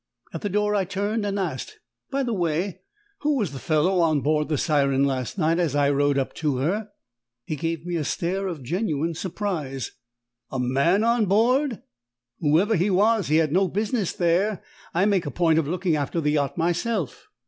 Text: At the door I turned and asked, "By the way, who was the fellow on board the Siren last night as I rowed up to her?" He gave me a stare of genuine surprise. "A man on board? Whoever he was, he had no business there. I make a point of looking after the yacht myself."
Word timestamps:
At 0.33 0.41
the 0.41 0.49
door 0.49 0.73
I 0.73 0.83
turned 0.83 1.27
and 1.27 1.37
asked, 1.37 1.79
"By 2.09 2.23
the 2.23 2.33
way, 2.33 2.81
who 3.19 3.37
was 3.37 3.51
the 3.51 3.59
fellow 3.59 3.99
on 3.99 4.21
board 4.21 4.49
the 4.49 4.57
Siren 4.57 5.03
last 5.03 5.37
night 5.37 5.59
as 5.59 5.75
I 5.75 5.91
rowed 5.91 6.17
up 6.17 6.33
to 6.37 6.57
her?" 6.57 6.89
He 7.45 7.55
gave 7.55 7.85
me 7.85 7.97
a 7.97 8.03
stare 8.03 8.47
of 8.47 8.63
genuine 8.63 9.13
surprise. 9.13 9.91
"A 10.49 10.57
man 10.59 11.03
on 11.03 11.27
board? 11.27 11.83
Whoever 12.39 12.75
he 12.75 12.89
was, 12.89 13.27
he 13.27 13.35
had 13.35 13.51
no 13.51 13.67
business 13.67 14.11
there. 14.11 14.63
I 14.91 15.05
make 15.05 15.27
a 15.27 15.29
point 15.29 15.59
of 15.59 15.67
looking 15.67 15.95
after 15.95 16.19
the 16.19 16.31
yacht 16.31 16.57
myself." 16.57 17.27